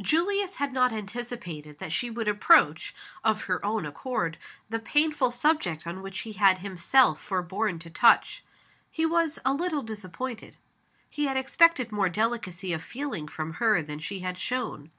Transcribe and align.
Julius 0.00 0.56
had 0.56 0.72
not 0.72 0.90
anticipated 0.90 1.80
that 1.80 1.92
sh 1.92 2.04
e 2.04 2.10
would 2.10 2.28
approach, 2.28 2.94
of 3.22 3.42
her 3.42 3.62
own 3.62 3.84
accord, 3.84 4.38
the 4.70 4.78
painful 4.78 5.30
subject 5.30 5.86
on 5.86 6.00
which 6.00 6.20
he 6.20 6.32
had 6.32 6.60
himself 6.60 7.20
forborne 7.20 7.78
to 7.80 7.90
touch. 7.90 8.42
He 8.90 9.04
was 9.04 9.38
a 9.44 9.52
little 9.52 9.82
disappointed. 9.82 10.56
He 11.10 11.26
had 11.26 11.36
expected 11.36 11.92
more 11.92 12.08
delicacy 12.08 12.72
of 12.72 12.82
feeling 12.82 13.28
from 13.28 13.52
her 13.60 13.82
than 13.82 13.98
she 13.98 14.20
had 14.20 14.38
shown. 14.38 14.92